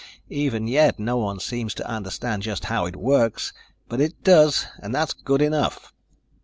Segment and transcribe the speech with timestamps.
[0.31, 3.53] Even yet no one seems to understand just how it works,
[3.87, 4.65] but it does...
[4.79, 5.93] and that's good enough."